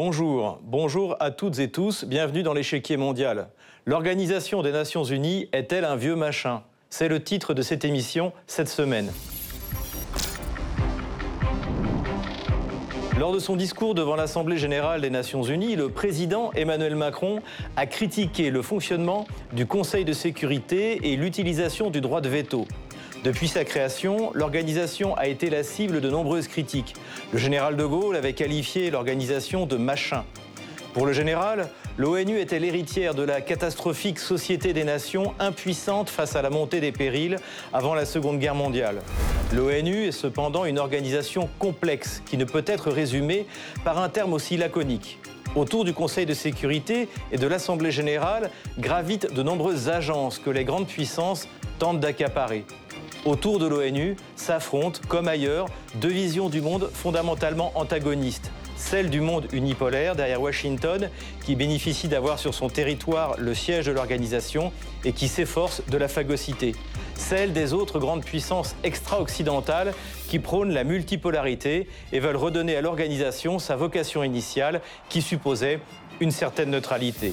[0.00, 3.48] Bonjour, bonjour à toutes et tous, bienvenue dans l'échiquier mondial.
[3.84, 6.62] L'Organisation des Nations Unies est-elle un vieux machin?
[6.88, 9.10] C'est le titre de cette émission cette semaine.
[13.18, 17.40] Lors de son discours devant l'Assemblée générale des Nations unies, le président Emmanuel Macron
[17.76, 22.68] a critiqué le fonctionnement du Conseil de sécurité et l'utilisation du droit de veto.
[23.24, 26.94] Depuis sa création, l'organisation a été la cible de nombreuses critiques.
[27.32, 30.24] Le général de Gaulle avait qualifié l'organisation de machin.
[30.94, 36.42] Pour le général, l'ONU était l'héritière de la catastrophique Société des Nations impuissante face à
[36.42, 37.36] la montée des périls
[37.72, 39.00] avant la Seconde Guerre mondiale.
[39.52, 43.46] L'ONU est cependant une organisation complexe qui ne peut être résumée
[43.84, 45.18] par un terme aussi laconique.
[45.56, 50.64] Autour du Conseil de sécurité et de l'Assemblée générale gravitent de nombreuses agences que les
[50.64, 51.48] grandes puissances
[51.78, 52.64] tentent d'accaparer.
[53.24, 55.66] Autour de l'ONU s'affrontent, comme ailleurs,
[55.96, 58.52] deux visions du monde fondamentalement antagonistes.
[58.76, 61.10] Celle du monde unipolaire derrière Washington,
[61.44, 64.72] qui bénéficie d'avoir sur son territoire le siège de l'organisation
[65.04, 66.76] et qui s'efforce de la phagocyté.
[67.14, 69.92] Celle des autres grandes puissances extra-occidentales
[70.28, 75.80] qui prônent la multipolarité et veulent redonner à l'organisation sa vocation initiale qui supposait
[76.20, 77.32] une certaine neutralité.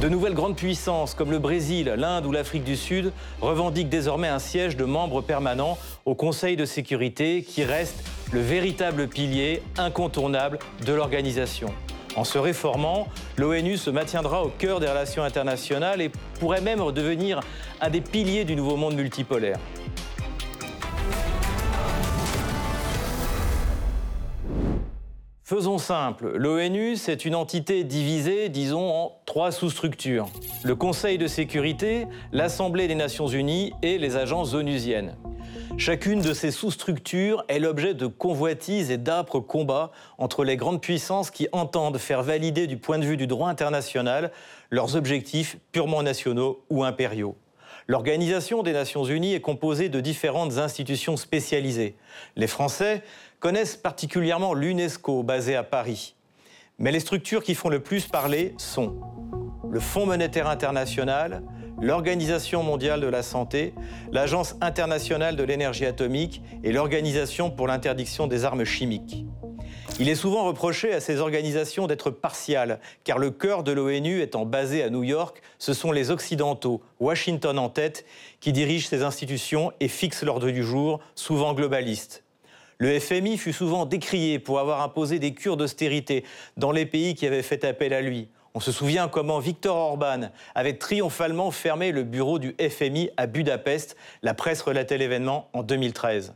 [0.00, 4.38] De nouvelles grandes puissances comme le Brésil, l'Inde ou l'Afrique du Sud revendiquent désormais un
[4.38, 10.92] siège de membre permanent au Conseil de sécurité qui reste le véritable pilier incontournable de
[10.92, 11.72] l'organisation.
[12.16, 17.40] En se réformant, l'ONU se maintiendra au cœur des relations internationales et pourrait même devenir
[17.80, 19.58] un des piliers du nouveau monde multipolaire.
[25.46, 30.30] Faisons simple, l'ONU, c'est une entité divisée, disons, en trois sous-structures.
[30.62, 35.16] Le Conseil de sécurité, l'Assemblée des Nations Unies et les agences onusiennes.
[35.76, 41.30] Chacune de ces sous-structures est l'objet de convoitises et d'âpres combats entre les grandes puissances
[41.30, 44.32] qui entendent faire valider du point de vue du droit international
[44.70, 47.36] leurs objectifs purement nationaux ou impériaux.
[47.86, 51.96] L'Organisation des Nations Unies est composée de différentes institutions spécialisées.
[52.34, 53.02] Les Français
[53.44, 56.14] connaissent particulièrement l'UNESCO basé à Paris.
[56.78, 58.94] Mais les structures qui font le plus parler sont
[59.70, 61.42] le Fonds monétaire international,
[61.78, 63.74] l'Organisation mondiale de la santé,
[64.12, 69.26] l'Agence internationale de l'énergie atomique et l'Organisation pour l'interdiction des armes chimiques.
[70.00, 74.46] Il est souvent reproché à ces organisations d'être partiales, car le cœur de l'ONU étant
[74.46, 78.06] basé à New York, ce sont les Occidentaux, Washington en tête,
[78.40, 82.23] qui dirigent ces institutions et fixent l'ordre du jour, souvent globaliste.
[82.84, 86.22] Le FMI fut souvent décrié pour avoir imposé des cures d'austérité
[86.58, 88.28] dans les pays qui avaient fait appel à lui.
[88.52, 93.96] On se souvient comment Viktor Orban avait triomphalement fermé le bureau du FMI à Budapest.
[94.22, 96.34] La presse relatait l'événement en 2013.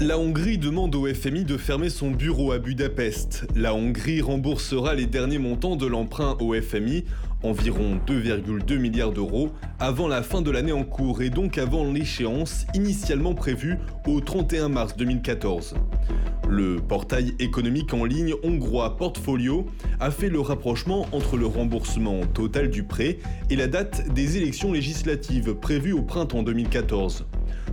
[0.00, 3.46] La Hongrie demande au FMI de fermer son bureau à Budapest.
[3.54, 7.04] La Hongrie remboursera les derniers montants de l'emprunt au FMI,
[7.42, 12.66] environ 2,2 milliards d'euros, avant la fin de l'année en cours et donc avant l'échéance
[12.74, 15.74] initialement prévue au 31 mars 2014.
[16.48, 19.66] Le portail économique en ligne hongrois Portfolio
[20.00, 24.72] a fait le rapprochement entre le remboursement total du prêt et la date des élections
[24.72, 27.24] législatives prévues au printemps 2014.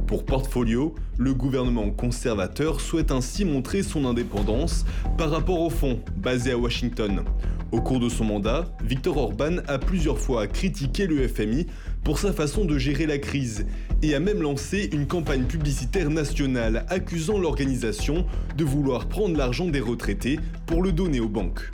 [0.07, 4.85] Pour Portfolio, le gouvernement conservateur souhaite ainsi montrer son indépendance
[5.17, 7.23] par rapport au fonds basé à Washington.
[7.71, 11.67] Au cours de son mandat, Viktor Orban a plusieurs fois critiqué le FMI
[12.03, 13.67] pour sa façon de gérer la crise
[14.01, 18.25] et a même lancé une campagne publicitaire nationale accusant l'organisation
[18.57, 21.69] de vouloir prendre l'argent des retraités pour le donner aux banques.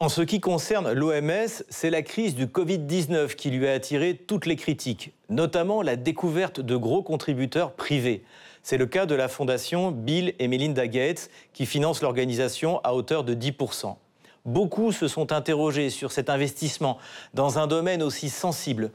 [0.00, 4.46] En ce qui concerne l'OMS, c'est la crise du Covid-19 qui lui a attiré toutes
[4.46, 8.24] les critiques, notamment la découverte de gros contributeurs privés.
[8.64, 13.22] C'est le cas de la fondation Bill et Melinda Gates qui finance l'organisation à hauteur
[13.22, 13.96] de 10%.
[14.44, 16.98] Beaucoup se sont interrogés sur cet investissement
[17.34, 18.90] dans un domaine aussi sensible,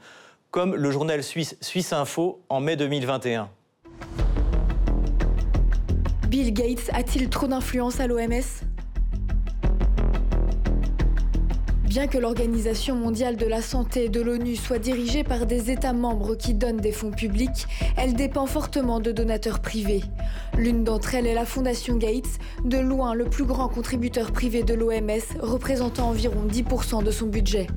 [0.50, 3.50] comme le journal suisse Suisse Info en mai 2021.
[6.28, 8.73] Bill Gates a-t-il trop d'influence à l'OMS
[11.94, 16.34] Bien que l'Organisation mondiale de la santé de l'ONU soit dirigée par des États membres
[16.34, 20.02] qui donnent des fonds publics, elle dépend fortement de donateurs privés.
[20.58, 24.74] L'une d'entre elles est la Fondation Gates, de loin le plus grand contributeur privé de
[24.74, 27.68] l'OMS, représentant environ 10% de son budget.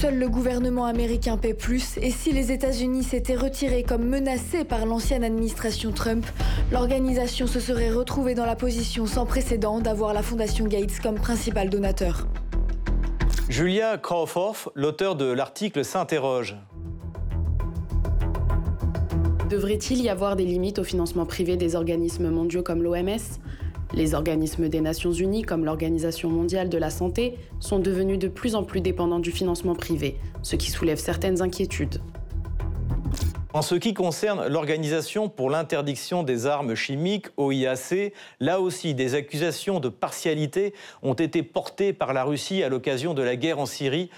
[0.00, 4.84] Seul le gouvernement américain paie plus et si les États-Unis s'étaient retirés comme menacés par
[4.84, 6.26] l'ancienne administration Trump,
[6.70, 11.70] l'organisation se serait retrouvée dans la position sans précédent d'avoir la Fondation Gates comme principal
[11.70, 12.26] donateur.
[13.48, 16.56] Julia Crawford, l'auteur de l'article, s'interroge.
[19.48, 23.38] Devrait-il y avoir des limites au financement privé des organismes mondiaux comme l'OMS
[23.96, 28.54] Les organismes des Nations Unies, comme l'Organisation mondiale de la santé, sont devenus de plus
[28.54, 32.02] en plus dépendants du financement privé, ce qui soulève certaines inquiétudes.
[33.54, 39.80] En ce qui concerne l'Organisation pour l'interdiction des armes chimiques, OIAC, là aussi des accusations
[39.80, 44.10] de partialité ont été portées par la Russie à l'occasion de la guerre en Syrie,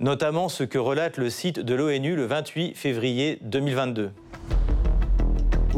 [0.00, 4.10] notamment ce que relate le site de l'ONU le 28 février 2022.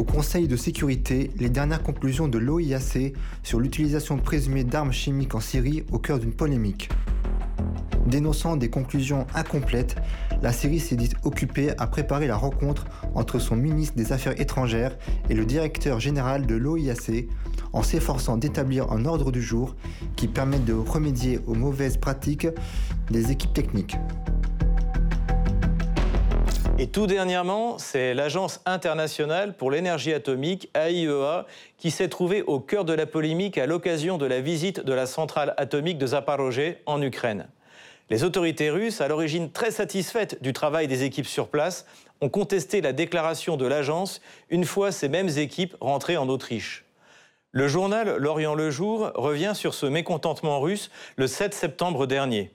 [0.00, 3.12] Au Conseil de sécurité, les dernières conclusions de l'OIAC
[3.42, 6.88] sur l'utilisation présumée d'armes chimiques en Syrie au cœur d'une polémique.
[8.06, 9.96] Dénonçant des conclusions incomplètes,
[10.40, 14.96] la Syrie s'est dit occupée à préparer la rencontre entre son ministre des Affaires étrangères
[15.28, 17.26] et le directeur général de l'OIAC
[17.74, 19.76] en s'efforçant d'établir un ordre du jour
[20.16, 22.48] qui permette de remédier aux mauvaises pratiques
[23.10, 23.98] des équipes techniques.
[26.80, 31.44] Et tout dernièrement, c'est l'Agence internationale pour l'énergie atomique, AIEA,
[31.76, 35.04] qui s'est trouvée au cœur de la polémique à l'occasion de la visite de la
[35.04, 37.48] centrale atomique de Zaporozhye en Ukraine.
[38.08, 41.84] Les autorités russes, à l'origine très satisfaites du travail des équipes sur place,
[42.22, 46.86] ont contesté la déclaration de l'agence une fois ces mêmes équipes rentrées en Autriche.
[47.52, 52.54] Le journal L'Orient le Jour revient sur ce mécontentement russe le 7 septembre dernier.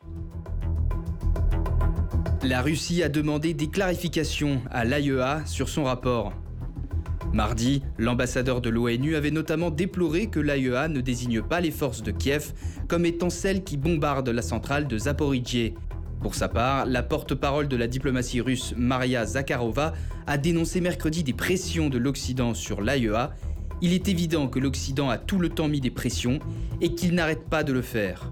[2.48, 6.32] La Russie a demandé des clarifications à l'AIEA sur son rapport.
[7.34, 12.12] Mardi, l'ambassadeur de l'ONU avait notamment déploré que l'AEA ne désigne pas les forces de
[12.12, 12.54] Kiev
[12.88, 15.72] comme étant celles qui bombardent la centrale de Zaporizhzhia.
[16.22, 19.94] Pour sa part, la porte-parole de la diplomatie russe Maria Zakharova
[20.28, 23.34] a dénoncé mercredi des pressions de l'Occident sur l'AEA.
[23.82, 26.38] Il est évident que l'Occident a tout le temps mis des pressions
[26.80, 28.32] et qu'il n'arrête pas de le faire.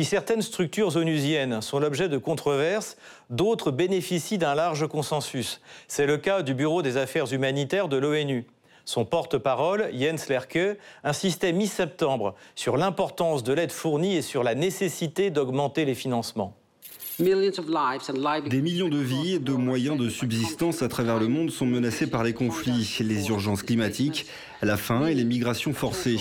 [0.00, 2.96] Si certaines structures onusiennes sont l'objet de controverses,
[3.28, 5.60] d'autres bénéficient d'un large consensus.
[5.88, 8.46] C'est le cas du Bureau des affaires humanitaires de l'ONU.
[8.86, 15.28] Son porte-parole, Jens Lerke, insistait mi-septembre sur l'importance de l'aide fournie et sur la nécessité
[15.28, 16.56] d'augmenter les financements.
[17.20, 22.06] Des millions de vies et de moyens de subsistance à travers le monde sont menacés
[22.06, 24.24] par les conflits, les urgences climatiques,
[24.62, 26.16] la faim et les migrations forcées.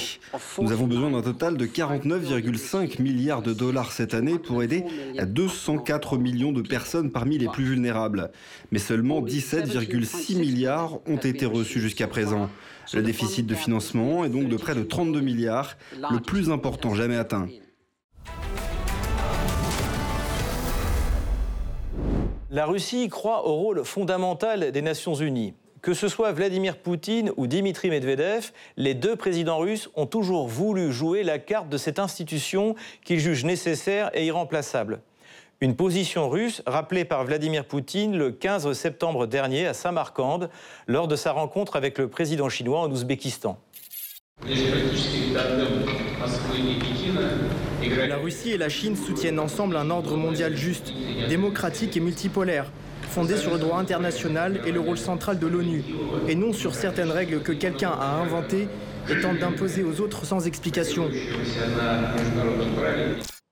[0.60, 4.84] Nous avons besoin d'un total de 49,5 milliards de dollars cette année pour aider
[5.26, 8.30] 204 millions de personnes parmi les plus vulnérables.
[8.74, 12.50] Mais seulement 17,6 milliards ont été reçus jusqu'à présent.
[12.94, 15.78] Le déficit de financement est donc de près de 32 milliards,
[16.12, 17.48] le plus important jamais atteint.
[22.52, 25.54] La Russie croit au rôle fondamental des Nations Unies.
[25.84, 30.92] Que ce soit Vladimir Poutine ou Dimitri Medvedev, les deux présidents russes ont toujours voulu
[30.92, 32.74] jouer la carte de cette institution
[33.06, 35.02] qu'ils jugent nécessaire et irremplaçable.
[35.62, 40.50] Une position russe rappelée par Vladimir Poutine le 15 septembre dernier à Samarkand
[40.88, 43.60] lors de sa rencontre avec le président chinois en Ouzbékistan.
[48.08, 50.92] La Russie et la Chine soutiennent ensemble un ordre mondial juste,
[51.30, 52.72] démocratique et multipolaire,
[53.04, 55.84] fondé sur le droit international et le rôle central de l'ONU,
[56.28, 58.68] et non sur certaines règles que quelqu'un a inventées
[59.10, 61.10] et tente d'imposer aux autres sans explication.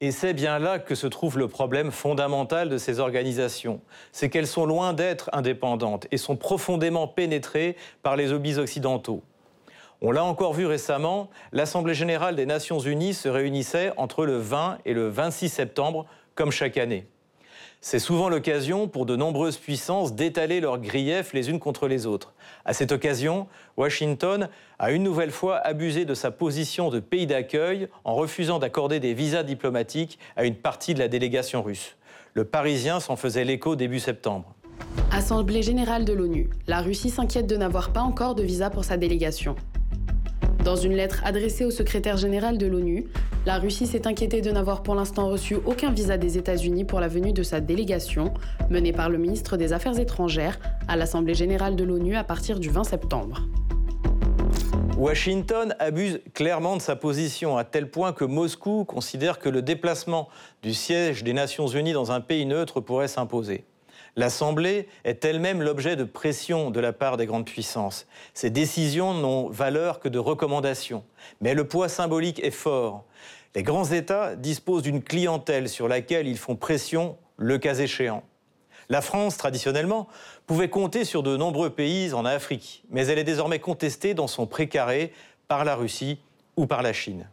[0.01, 3.81] Et c'est bien là que se trouve le problème fondamental de ces organisations.
[4.11, 9.23] C'est qu'elles sont loin d'être indépendantes et sont profondément pénétrées par les hobbies occidentaux.
[9.99, 14.77] On l'a encore vu récemment, l'Assemblée générale des Nations unies se réunissait entre le 20
[14.85, 17.07] et le 26 septembre, comme chaque année.
[17.81, 22.33] C'est souvent l'occasion pour de nombreuses puissances d'étaler leurs griefs les unes contre les autres.
[22.63, 27.87] À cette occasion, Washington a une nouvelle fois abusé de sa position de pays d'accueil
[28.03, 31.95] en refusant d'accorder des visas diplomatiques à une partie de la délégation russe.
[32.35, 34.53] Le Parisien s'en faisait l'écho début septembre.
[35.11, 36.51] Assemblée générale de l'ONU.
[36.67, 39.55] La Russie s'inquiète de n'avoir pas encore de visa pour sa délégation.
[40.67, 43.05] Dans une lettre adressée au secrétaire général de l'ONU,
[43.45, 47.07] la Russie s'est inquiétée de n'avoir pour l'instant reçu aucun visa des États-Unis pour la
[47.07, 48.33] venue de sa délégation,
[48.69, 50.59] menée par le ministre des Affaires étrangères,
[50.89, 53.47] à l'Assemblée générale de l'ONU à partir du 20 septembre.
[54.97, 60.27] Washington abuse clairement de sa position à tel point que Moscou considère que le déplacement
[60.63, 63.63] du siège des Nations Unies dans un pays neutre pourrait s'imposer.
[64.17, 68.07] L'Assemblée est elle-même l'objet de pression de la part des grandes puissances.
[68.33, 71.03] Ces décisions n'ont valeur que de recommandations,
[71.39, 73.05] mais le poids symbolique est fort.
[73.53, 78.23] Les grands États disposent d'une clientèle sur laquelle ils font pression le cas échéant.
[78.89, 80.07] La France, traditionnellement,
[80.47, 84.47] pouvait compter sur de nombreux pays en Afrique, mais elle est désormais contestée dans son
[84.47, 85.13] précaré
[85.47, 86.17] par la Russie
[86.55, 87.29] ou par la Chine.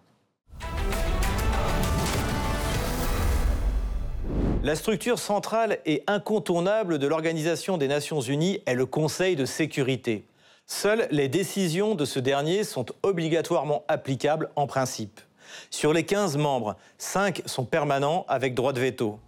[4.64, 10.24] La structure centrale et incontournable de l'Organisation des Nations Unies est le Conseil de sécurité.
[10.66, 15.20] Seules les décisions de ce dernier sont obligatoirement applicables en principe.
[15.68, 19.18] Sur les 15 membres, 5 sont permanents avec droit de veto.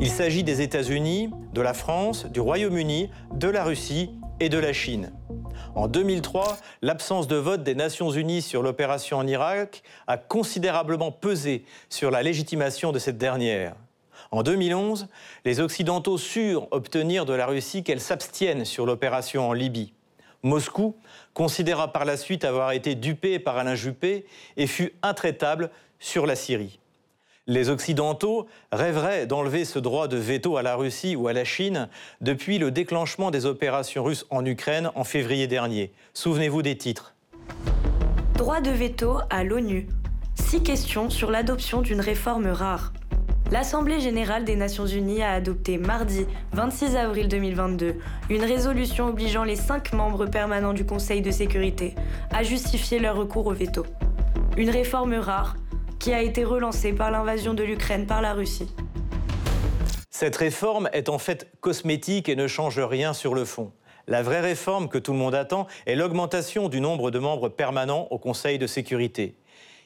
[0.00, 4.72] Il s'agit des États-Unis, de la France, du Royaume-Uni, de la Russie et de la
[4.72, 5.10] Chine.
[5.74, 11.64] En 2003, l'absence de vote des Nations Unies sur l'opération en Irak a considérablement pesé
[11.88, 13.74] sur la légitimation de cette dernière.
[14.30, 15.08] En 2011,
[15.44, 19.94] les Occidentaux surent obtenir de la Russie qu'elle s'abstienne sur l'opération en Libye.
[20.42, 20.96] Moscou
[21.34, 26.36] considéra par la suite avoir été dupé par Alain Juppé et fut intraitable sur la
[26.36, 26.78] Syrie.
[27.50, 31.88] Les Occidentaux rêveraient d'enlever ce droit de veto à la Russie ou à la Chine
[32.20, 35.90] depuis le déclenchement des opérations russes en Ukraine en février dernier.
[36.12, 37.14] Souvenez-vous des titres.
[38.34, 39.88] Droit de veto à l'ONU.
[40.34, 42.92] Six questions sur l'adoption d'une réforme rare.
[43.50, 47.94] L'Assemblée générale des Nations unies a adopté mardi 26 avril 2022
[48.28, 51.94] une résolution obligeant les cinq membres permanents du Conseil de sécurité
[52.30, 53.86] à justifier leur recours au veto.
[54.58, 55.56] Une réforme rare
[55.98, 58.72] qui a été relancée par l'invasion de l'Ukraine par la Russie.
[60.10, 63.72] Cette réforme est en fait cosmétique et ne change rien sur le fond.
[64.06, 68.08] La vraie réforme que tout le monde attend est l'augmentation du nombre de membres permanents
[68.10, 69.36] au Conseil de sécurité.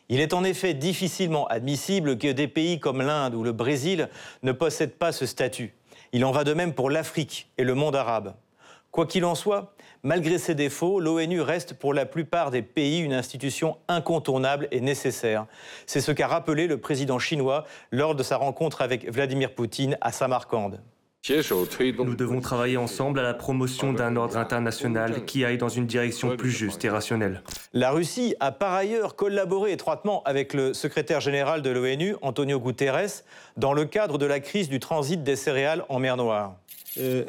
[0.09, 4.09] Il est en effet difficilement admissible que des pays comme l'Inde ou le Brésil
[4.43, 5.75] ne possèdent pas ce statut.
[6.13, 8.35] Il en va de même pour l'Afrique et le monde arabe.
[8.93, 13.15] Quoi qu'il en soit, malgré ses défauts, l'ONU reste pour la plupart des pays une
[13.15, 15.47] institution incontournable et nécessaire.
[15.87, 20.13] C'est ce qu'a rappelé le président chinois lors de sa rencontre avec Vladimir Poutine à
[20.13, 20.83] Samarcande.
[21.27, 26.37] Nous devons travailler ensemble à la promotion d'un ordre international qui aille dans une direction
[26.37, 27.43] plus juste et rationnelle.
[27.73, 33.23] La Russie a par ailleurs collaboré étroitement avec le secrétaire général de l'ONU, Antonio Guterres,
[33.57, 36.57] dans le cadre de la crise du transit des céréales en mer Noire.
[36.99, 37.25] Euh,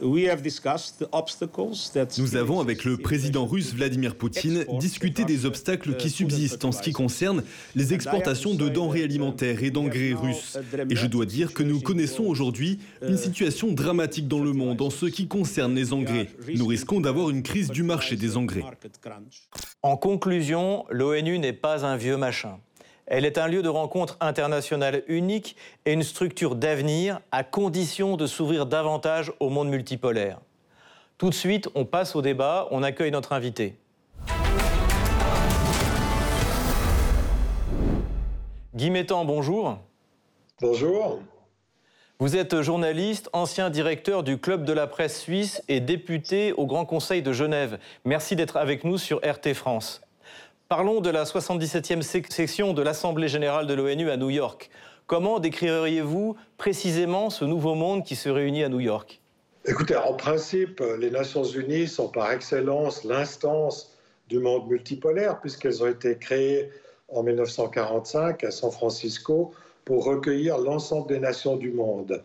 [2.17, 6.81] Nous avons, avec le président russe Vladimir Poutine, discuté des obstacles qui subsistent en ce
[6.81, 7.43] qui concerne
[7.75, 10.57] les exportations de denrées alimentaires et d'engrais russes.
[10.89, 14.89] Et je dois dire que nous connaissons aujourd'hui une situation dramatique dans le monde en
[14.89, 16.29] ce qui concerne les engrais.
[16.55, 18.63] Nous risquons d'avoir une crise du marché des engrais.
[19.81, 22.57] En conclusion, l'ONU n'est pas un vieux machin.
[23.05, 25.55] Elle est un lieu de rencontre internationale unique
[25.85, 30.39] et une structure d'avenir à condition de s'ouvrir davantage au monde multipolaire.
[31.17, 33.75] Tout de suite, on passe au débat, on accueille notre invité.
[38.73, 39.77] Guy Mettan, bonjour.
[40.61, 41.19] Bonjour.
[42.19, 46.85] Vous êtes journaliste, ancien directeur du Club de la presse suisse et député au Grand
[46.85, 47.79] Conseil de Genève.
[48.05, 50.01] Merci d'être avec nous sur RT France.
[50.75, 54.71] Parlons de la 77e section de l'Assemblée générale de l'ONU à New York.
[55.05, 59.21] Comment décririez-vous précisément ce nouveau monde qui se réunit à New York?
[59.65, 63.95] Écoutez, en principe, les Nations Unies sont par excellence l'instance
[64.29, 66.71] du monde multipolaire puisqu'elles ont été créées
[67.07, 69.51] en 1945 à San Francisco
[69.85, 72.23] pour recueillir l'ensemble des nations du monde.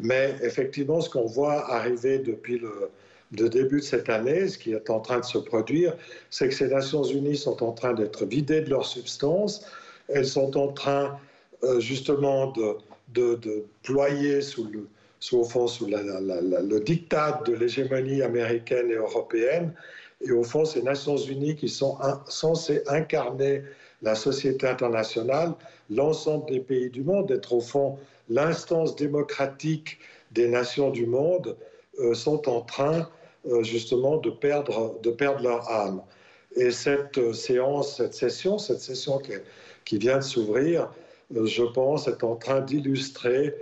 [0.00, 2.90] Mais effectivement, ce qu'on voit arriver depuis le,
[3.34, 5.94] de début de cette année, ce qui est en train de se produire,
[6.30, 9.66] c'est que ces Nations Unies sont en train d'être vidées de leur substance.
[10.08, 11.18] Elles sont en train
[11.62, 12.76] euh, justement de,
[13.12, 14.86] de, ployer sous le,
[15.20, 19.72] sous, au fond, sous le diktat de l'hégémonie américaine et européenne.
[20.20, 23.62] Et au fond, ces Nations Unies qui sont censées incarner
[24.02, 25.54] la société internationale,
[25.90, 27.98] l'ensemble des pays du monde, être au fond
[28.28, 29.98] l'instance démocratique
[30.32, 31.56] des nations du monde,
[32.00, 33.08] euh, sont en train
[33.62, 36.02] justement de perdre, de perdre leur âme.
[36.56, 39.32] Et cette euh, séance, cette session, cette session qui,
[39.84, 40.88] qui vient de s'ouvrir,
[41.36, 43.54] euh, je pense, est en train d'illustrer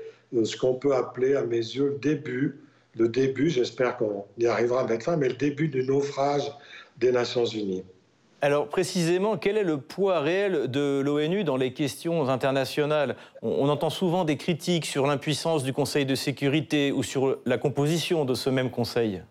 [0.45, 2.63] ce qu'on peut appeler à mes yeux le début,
[2.95, 6.51] le début, j'espère qu'on y arrivera avec fin, mais le début du naufrage
[6.99, 7.85] des Nations Unies.
[8.43, 13.17] Alors précisément, quel est le poids réel de l'ONU dans les questions internationales?
[13.41, 18.25] On, entend souvent des critiques sur l'impuissance du Conseil de sécurité ou sur la composition
[18.25, 19.23] de ce même Conseil.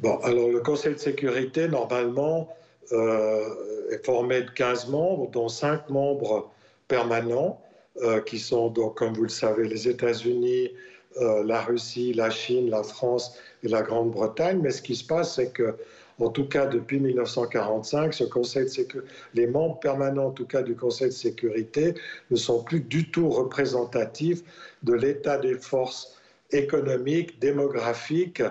[0.00, 2.48] Bon, alors le Conseil de sécurité, normalement,
[2.92, 6.50] euh, est formé de 15 membres, dont 5 membres
[6.88, 7.60] permanents,
[8.02, 10.70] euh, qui sont donc, comme vous le savez, les États-Unis,
[11.18, 14.60] euh, la Russie, la Chine, la France et la Grande-Bretagne.
[14.62, 15.76] Mais ce qui se passe, c'est que,
[16.18, 20.62] en tout cas depuis 1945, ce Conseil de sécurité, les membres permanents, en tout cas
[20.62, 21.92] du Conseil de sécurité,
[22.30, 24.40] ne sont plus du tout représentatifs
[24.82, 26.16] de l'état des forces
[26.52, 28.42] économiques, démographiques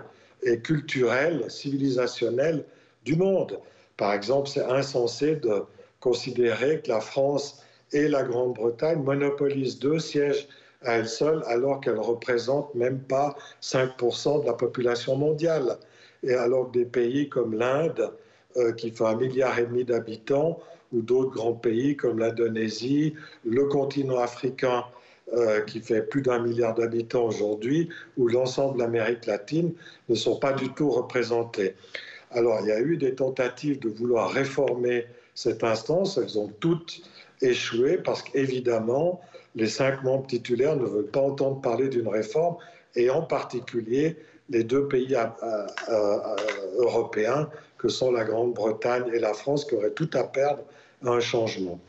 [0.44, 2.66] et culturelle, civilisationnelle
[3.06, 3.60] du monde.
[3.98, 5.64] Par exemple, c'est insensé de
[6.00, 10.48] considérer que la France et la Grande-Bretagne monopolisent deux sièges
[10.84, 15.78] à elles seules alors qu'elles représentent même pas 5% de la population mondiale.
[16.24, 18.12] et alors que des pays comme l'Inde,
[18.58, 20.60] euh, qui fait un milliard et demi d'habitants,
[20.92, 23.14] ou d'autres grands pays comme l'Indonésie,
[23.46, 24.84] le continent africain,
[25.34, 29.74] euh, qui fait plus d'un milliard d'habitants aujourd'hui, ou l'ensemble de l'Amérique latine,
[30.08, 31.76] ne sont pas du tout représentés.
[32.32, 35.06] Alors, il y a eu des tentatives de vouloir réformer
[35.36, 37.02] cette instance, elles ont toutes
[37.42, 39.22] échoué parce qu'évidemment,
[39.56, 42.58] les cinq membres titulaires ne veulent pas entendre parler d'une réforme,
[42.96, 44.18] et en particulier
[44.50, 45.26] les deux pays euh,
[45.90, 46.36] euh,
[46.78, 50.64] européens que sont la Grande-Bretagne et la France qui auraient tout à perdre
[51.06, 51.80] à un changement.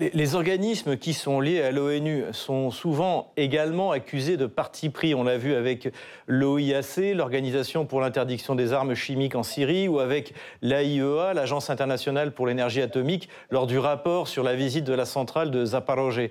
[0.00, 5.14] Les, organismes qui sont liés à l'ONU sont souvent également accusés de parti pris.
[5.14, 5.92] On l'a vu avec
[6.26, 12.48] l'OIAC, l'Organisation pour l'interdiction des armes chimiques en Syrie, ou avec l'AIEA, l'Agence internationale pour
[12.48, 16.30] l'énergie atomique, lors du rapport sur la visite de la centrale de Zaporozhye.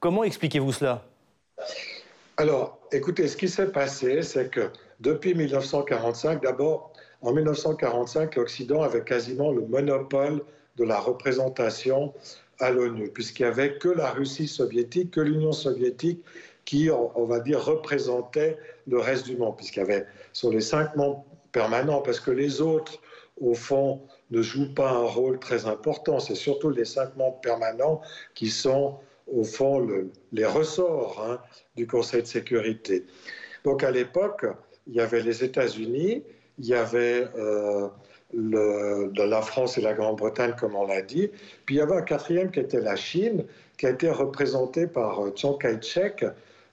[0.00, 1.02] Comment expliquez-vous cela?
[2.36, 9.02] Alors, écoutez, ce qui s'est passé, c'est que depuis 1945, d'abord, en 1945, l'Occident avait
[9.02, 10.42] quasiment le monopole
[10.76, 12.12] de la représentation
[12.60, 16.22] à l'ONU, puisqu'il n'y avait que la Russie soviétique, que l'Union soviétique
[16.64, 20.94] qui, on va dire, représentait le reste du monde, puisqu'il y avait sur les cinq
[20.96, 23.00] membres permanents, parce que les autres,
[23.40, 26.20] au fond, ne jouent pas un rôle très important.
[26.20, 28.02] C'est surtout les cinq membres permanents
[28.34, 29.86] qui sont, au fond,
[30.32, 31.40] les ressorts hein,
[31.76, 33.06] du Conseil de sécurité.
[33.64, 34.44] Donc à l'époque,
[34.86, 36.22] il y avait les États-Unis,
[36.58, 37.88] il y avait euh,
[38.34, 41.30] de la France et la Grande-Bretagne, comme on l'a dit.
[41.64, 43.44] Puis il y avait un quatrième qui était la Chine,
[43.78, 46.24] qui a été représenté par euh, Chiang Kai-shek,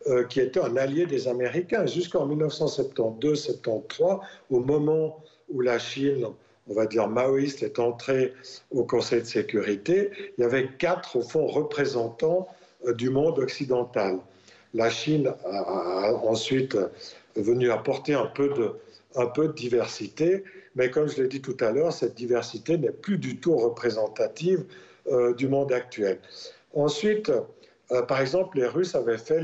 [0.07, 1.85] euh, qui était un allié des Américains.
[1.85, 4.19] Jusqu'en 1972-73,
[4.49, 6.25] au moment où la Chine,
[6.67, 8.33] on va dire maoïste, est entrée
[8.71, 12.47] au Conseil de sécurité, il y avait quatre, au fond, représentants
[12.85, 14.19] euh, du monde occidental.
[14.73, 16.77] La Chine a, ensuite
[17.37, 20.43] venu apporter un peu de diversité,
[20.75, 24.65] mais comme je l'ai dit tout à l'heure, cette diversité n'est plus du tout représentative
[25.07, 26.19] euh, du monde actuel.
[26.73, 27.31] Ensuite,
[27.91, 29.41] euh, par exemple, les Russes avaient fait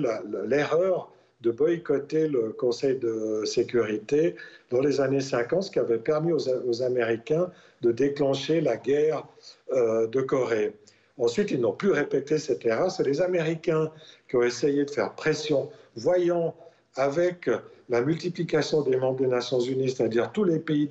[0.48, 4.36] l'erreur de boycotter le Conseil de sécurité
[4.70, 9.26] dans les années 50, ce qui avait permis aux, Américains de déclencher la guerre
[9.72, 10.74] euh, de Corée.
[11.18, 12.92] Ensuite, ils n'ont plus répété cette erreur.
[12.92, 13.92] C'est les Américains
[14.30, 16.56] qui ont essayé de faire pression, voyant
[16.96, 17.50] avec
[17.90, 20.90] la multiplication des membres des Nations Unies, c'est-à-dire tous les pays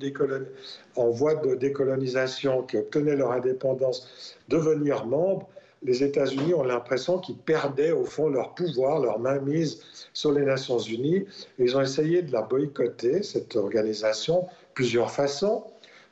[0.95, 5.47] en voie de décolonisation qui obtenaient leur indépendance, devenir membres,
[5.83, 9.81] les États-Unis ont l'impression qu'ils perdaient au fond leur pouvoir, leur mainmise
[10.13, 11.25] sur les Nations Unies.
[11.57, 15.63] Ils ont essayé de la boycotter, cette organisation, plusieurs façons.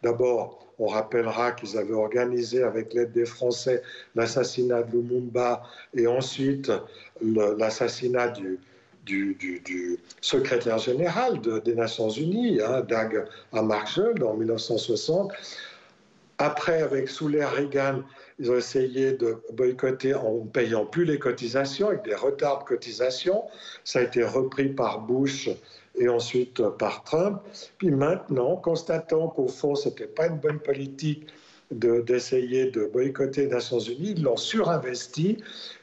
[0.02, 3.84] D'abord, on rappellera qu'ils avaient organisé avec l'aide des Français
[4.16, 5.62] l'assassinat de Lumumba
[5.94, 6.72] et ensuite
[7.22, 8.60] l'assassinat du,
[9.10, 15.32] du, secrétaire général des Nations Unies, hein, Dag Hammarskjöld, en 1960.
[16.38, 18.02] Après, avec sous l'ère Reagan,
[18.40, 22.64] ils ont essayé de boycotter en ne payant plus les cotisations, avec des retards de
[22.64, 23.44] cotisation.
[23.84, 25.50] Ça a été repris par Bush
[25.96, 27.42] et ensuite par Trump.
[27.78, 31.28] Puis maintenant, constatant qu'au fond, ce n'était pas une bonne politique
[31.72, 35.38] d'essayer de, de, boycotter les Nations Unies, ils l'ont surinvesti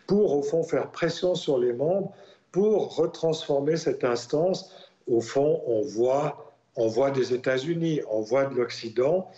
[0.06, 2.12] pour, au fond, faire pression sur les membres
[2.56, 4.70] pour retransformer cette instance,
[5.06, 9.30] au fond, on voit, on voit des États-Unis, on voit de l'Occident.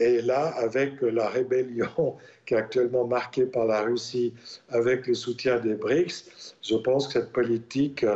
[0.00, 4.32] Et là, avec la rébellion qui est actuellement marquée par la Russie,
[4.70, 8.06] avec le soutien des BRICS, je pense que cette politique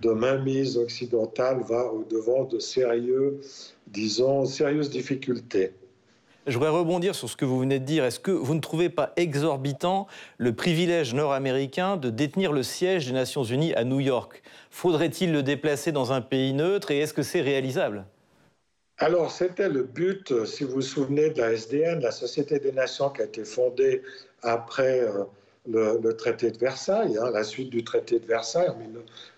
[0.00, 3.40] de mainmise occidentale va au-devant de sérieux,
[3.88, 5.72] disons, sérieuses difficultés.
[6.46, 8.04] Je voudrais rebondir sur ce que vous venez de dire.
[8.04, 10.06] Est-ce que vous ne trouvez pas exorbitant
[10.38, 14.44] le privilège nord-américain de détenir le siège des Nations Unies à New York?
[14.70, 18.04] Faudrait-il le déplacer dans un pays neutre et est-ce que c'est réalisable?
[18.98, 23.10] Alors, c'était le but, si vous vous souvenez de la SDN, la Société des Nations
[23.10, 24.02] qui a été fondée
[24.42, 25.24] après euh,
[25.68, 28.78] le, traité de Versailles, hein, la suite du traité de Versailles en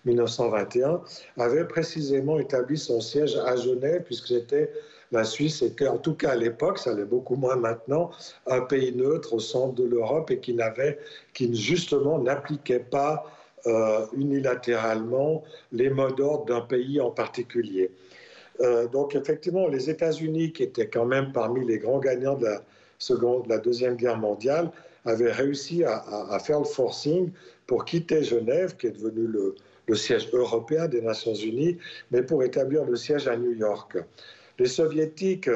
[0.05, 1.01] 1921,
[1.37, 4.71] avait précisément établi son siège à Genève, puisque c'était
[5.11, 8.11] la Suisse était, en tout cas à l'époque, ça l'est beaucoup moins maintenant,
[8.45, 10.99] un pays neutre au centre de l'Europe et qui n'avait,
[11.33, 13.25] qui justement n'appliquait pas
[13.65, 17.91] euh, unilatéralement les mots d'ordre d'un pays en particulier.
[18.61, 22.61] Euh, donc effectivement, les États-Unis, qui étaient quand même parmi les grands gagnants de la,
[22.99, 24.71] seconde, la Deuxième Guerre mondiale,
[25.05, 27.31] avaient réussi à, faire le forcing
[27.65, 29.27] pour quitter Genève, qui est devenu
[29.87, 31.77] le siège européen des Nations Unies,
[32.11, 33.97] mais pour établir le siège à New York.
[34.59, 35.49] Les soviétiques,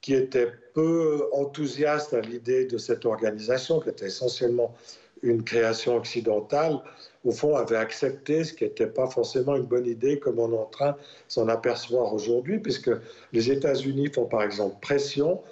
[0.00, 4.74] qui étaient peu enthousiastes à l'idée de cette organisation, qui était essentiellement
[5.22, 6.78] une création occidentale,
[7.24, 10.56] au fond, avait accepté ce qui n'était pas forcément une bonne idée, comme on est
[10.56, 12.90] en train de s'en apercevoir aujourd'hui, puisque
[13.32, 15.42] les États-Unis font par exemple pression,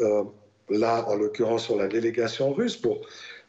[0.00, 0.24] euh,
[0.68, 3.00] là en l'occurrence sur la délégation russe, pour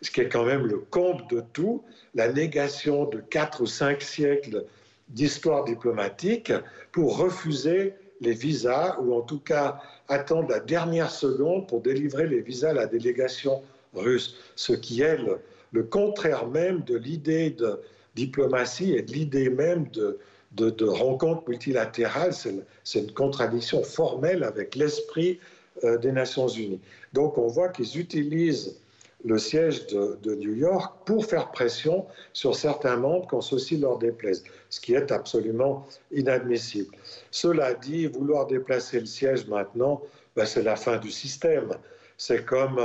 [0.01, 4.01] ce qui est quand même le comble de tout, la négation de quatre ou cinq
[4.01, 4.65] siècles
[5.09, 6.51] d'histoire diplomatique
[6.91, 12.41] pour refuser les visas, ou en tout cas attendre la dernière seconde pour délivrer les
[12.41, 13.61] visas à la délégation
[13.93, 17.79] russe, ce qui est le, contraire même de l'idée de
[18.15, 20.19] diplomatie et de l'idée même de,
[20.53, 22.33] de, rencontre multilatérale.
[22.83, 25.39] C'est une contradiction formelle avec l'esprit
[25.83, 26.79] euh, des Nations Unies.
[27.11, 28.77] Donc on voit qu'ils utilisent
[29.25, 34.43] le siège de, New York pour faire pression sur certains membres quand ceci leur déplaise,
[34.69, 36.95] ce qui est absolument inadmissible.
[37.31, 40.01] Cela dit, vouloir déplacer le siège maintenant,
[40.35, 41.69] ben, c'est la fin du système.
[42.17, 42.79] C'est comme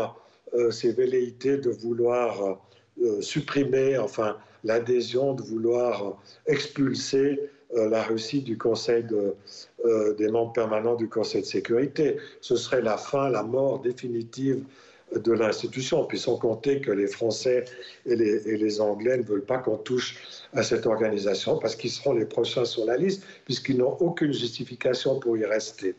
[0.55, 2.59] euh, ces velléités de vouloir
[3.03, 7.39] euh, supprimer, enfin, l'adhésion, de vouloir expulser
[7.77, 9.05] euh, la Russie du Conseil
[10.19, 12.17] des membres permanents du Conseil de sécurité.
[12.41, 14.65] Ce serait la fin, la mort définitive
[15.15, 17.65] de l'institution, puis sans compter que les Français
[18.07, 20.17] et les, Anglais ne veulent pas qu'on touche
[20.55, 25.19] à cette organisation parce qu'ils seront les prochains sur la liste, puisqu'ils n'ont aucune justification
[25.19, 25.95] pour y rester.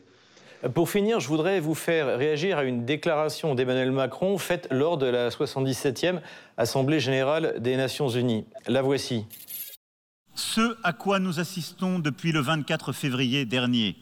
[0.74, 5.06] Pour finir, je voudrais vous faire réagir à une déclaration d'Emmanuel Macron faite lors de
[5.06, 6.20] la 77e
[6.56, 8.46] Assemblée générale des Nations unies.
[8.68, 9.26] La voici.
[10.34, 13.96] Ce à quoi nous assistons depuis le 24 février dernier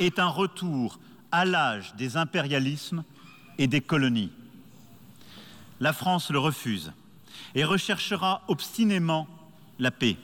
[0.00, 0.98] est un retour
[1.30, 3.04] à l'âge des impérialismes
[3.58, 4.32] et des colonies.
[5.80, 6.92] La France le refuse
[7.54, 9.28] et recherchera obstinément
[9.78, 10.16] la paix.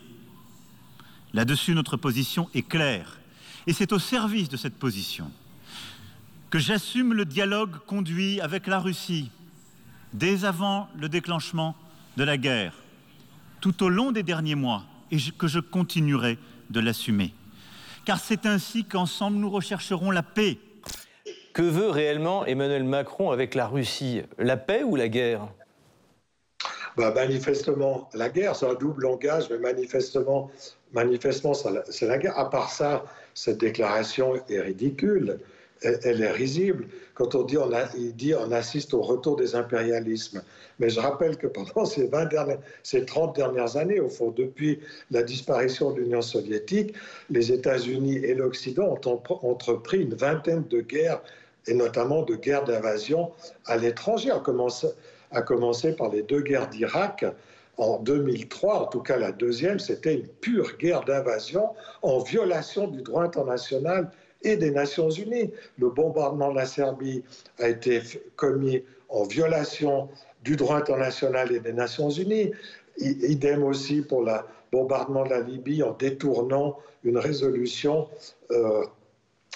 [1.33, 3.19] Là-dessus, notre position est claire,
[3.67, 5.31] et c'est au service de cette position
[6.51, 9.31] que j'assume le dialogue conduit avec la Russie
[10.13, 11.77] dès avant le déclenchement
[12.17, 12.75] de la guerre,
[13.61, 16.39] tout au long des derniers mois, et que je continuerai
[16.71, 17.33] de l'assumer.
[18.05, 20.59] Car c'est ainsi qu'ensemble nous rechercherons la paix
[21.61, 24.23] que veut réellement Emmanuel Macron avec la Russie?
[24.39, 25.47] La paix ou la guerre?
[26.97, 30.51] Bah, Manifestement, la guerre, c'est un double langage, mais manifestement,
[30.95, 32.39] manifestement c'est la guerre.
[32.39, 35.39] À part ça, cette déclaration est ridicule
[35.83, 36.87] elle, est risible.
[37.15, 40.43] Quand on dit on, il dit on assiste au retour des impérialismes.
[40.79, 44.81] Mais je rappelle que pendant ces, 20 dernières, ces 30 dernières années, au fond, depuis
[45.11, 46.95] la disparition de l'Union soviétique,
[47.31, 51.23] les États-Unis et l'Occident ont entrepris une vingtaine de guerres
[51.67, 53.31] et notamment de guerres d'invasion
[53.67, 54.41] à l'étranger, à
[55.43, 57.25] commencer, par les deux guerres d'Irak
[57.77, 61.71] en 2003, en tout cas la deuxième, c'était une pure guerre d'invasion
[62.03, 64.11] en violation du droit international
[64.43, 65.53] et des Nations Unies.
[65.79, 67.23] Le bombardement de la Serbie
[67.59, 68.03] a été
[68.37, 70.09] commis en violation
[70.43, 72.53] du droit international et des Nations Unies.
[72.99, 74.33] Idem aussi pour le
[74.73, 78.09] bombardement de la Libye en détournant une résolution
[78.51, 78.85] euh,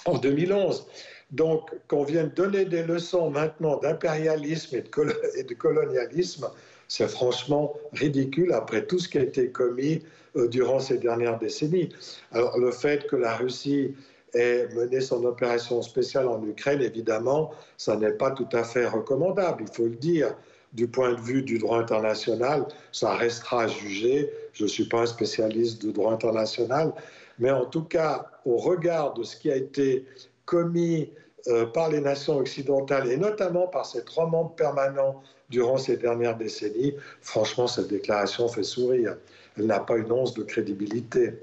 [0.05, 0.87] en 2011.
[1.35, 6.47] Donc, qu'on vienne donner des leçons maintenant d'impérialisme et, de colonialisme,
[6.87, 10.01] c'est franchement ridicule après tout ce qui a été commis
[10.37, 11.89] euh, durant ces dernières décennies.
[12.31, 13.93] Alors, le fait que la Russie
[14.33, 19.65] ait mené son opération spéciale en Ukraine, évidemment, ça n'est pas tout à fait recommandable,
[19.67, 20.35] il faut le dire.
[20.71, 24.29] Du point de vue du droit international, ça restera à juger.
[24.51, 26.93] Je ne suis pas un spécialiste du droit international,
[27.39, 30.05] mais en tout cas, au regard de ce qui a été
[30.45, 31.09] commis
[31.47, 36.35] euh, par les nations occidentales et notamment par ces trois membres permanents durant ces dernières
[36.35, 39.17] décennies, franchement, cette déclaration fait sourire.
[39.57, 41.33] Elle n'a pas une once de crédibilité.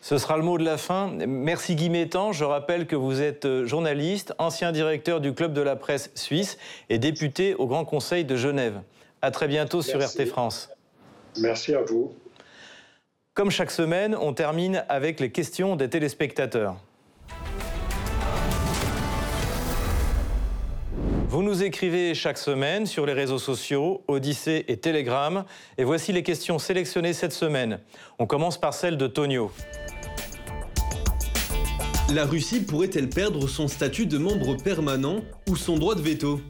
[0.00, 1.12] Ce sera le mot de la fin.
[1.26, 2.32] Merci Guy Métan.
[2.32, 6.58] Je rappelle que vous êtes euh, journaliste, ancien directeur du Club de la presse suisse
[6.88, 8.80] et député au Grand Conseil de Genève.
[9.22, 10.70] À très bientôt sur RT France.
[11.40, 12.12] Merci à vous.
[13.34, 16.76] Comme chaque semaine, on termine avec les questions des téléspectateurs.
[21.30, 25.44] Vous nous écrivez chaque semaine sur les réseaux sociaux, Odyssée et Telegram.
[25.76, 27.80] Et voici les questions sélectionnées cette semaine.
[28.18, 29.52] On commence par celle de Tonio.
[32.14, 36.40] La Russie pourrait-elle perdre son statut de membre permanent ou son droit de veto?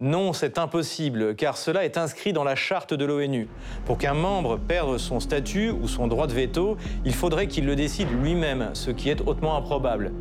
[0.00, 3.48] Non, c'est impossible, car cela est inscrit dans la charte de l'ONU.
[3.84, 7.74] Pour qu'un membre perde son statut ou son droit de veto, il faudrait qu'il le
[7.74, 10.12] décide lui-même, ce qui est hautement improbable.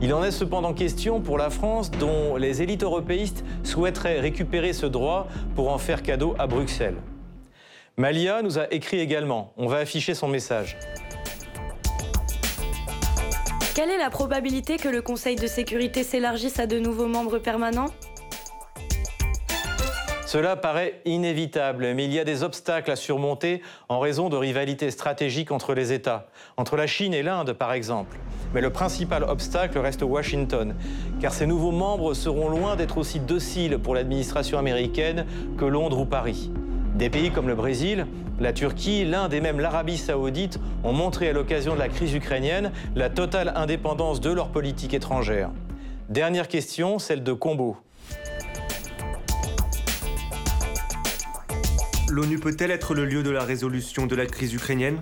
[0.00, 4.86] Il en est cependant question pour la France, dont les élites européistes souhaiteraient récupérer ce
[4.86, 6.98] droit pour en faire cadeau à Bruxelles.
[7.96, 9.52] Malia nous a écrit également.
[9.56, 10.78] On va afficher son message.
[13.74, 17.90] Quelle est la probabilité que le Conseil de sécurité s'élargisse à de nouveaux membres permanents?
[20.34, 24.90] Cela paraît inévitable, mais il y a des obstacles à surmonter en raison de rivalités
[24.90, 28.18] stratégiques entre les États, entre la Chine et l'Inde par exemple.
[28.52, 30.74] Mais le principal obstacle reste Washington,
[31.20, 35.24] car ces nouveaux membres seront loin d'être aussi dociles pour l'administration américaine
[35.56, 36.50] que Londres ou Paris.
[36.96, 38.04] Des pays comme le Brésil,
[38.40, 42.72] la Turquie, l'Inde et même l'Arabie saoudite ont montré à l'occasion de la crise ukrainienne
[42.96, 45.50] la totale indépendance de leur politique étrangère.
[46.08, 47.76] Dernière question, celle de Combo.
[52.14, 55.00] L'ONU peut-elle être le lieu de la résolution de la crise ukrainienne?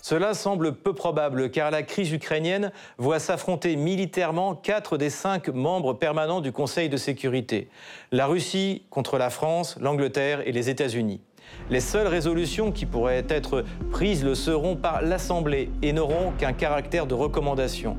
[0.00, 5.92] Cela semble peu probable car la crise ukrainienne voit s'affronter militairement quatre des cinq membres
[5.92, 7.68] permanents du Conseil de sécurité.
[8.10, 11.20] La Russie contre la France, l'Angleterre et les États-Unis.
[11.68, 17.06] Les seules résolutions qui pourraient être prises le seront par l'Assemblée et n'auront qu'un caractère
[17.06, 17.98] de recommandation.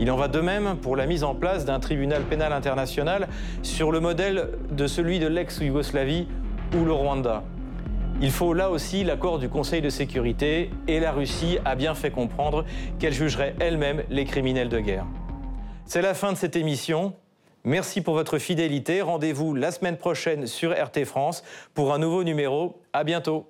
[0.00, 3.28] Il en va de même pour la mise en place d'un tribunal pénal international
[3.62, 6.26] sur le modèle de celui de l'ex-Yougoslavie
[6.74, 7.44] ou le Rwanda.
[8.22, 12.10] Il faut là aussi l'accord du Conseil de sécurité et la Russie a bien fait
[12.10, 12.64] comprendre
[12.98, 15.04] qu'elle jugerait elle-même les criminels de guerre.
[15.84, 17.12] C'est la fin de cette émission.
[17.64, 19.02] Merci pour votre fidélité.
[19.02, 22.80] Rendez-vous la semaine prochaine sur RT France pour un nouveau numéro.
[22.94, 23.46] À bientôt.